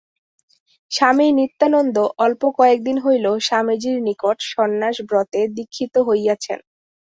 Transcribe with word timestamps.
স্বামী 0.91 1.27
নিত্যানন্দ 1.37 1.95
অল্প 2.17 2.41
কয়েকদিন 2.57 2.97
হইল 2.97 3.25
স্বামীজীর 3.47 3.97
নিকট 4.07 4.37
সন্ন্যাসব্রতে 4.51 5.39
দীক্ষিত 5.57 5.93
হইয়াছেন। 6.07 6.59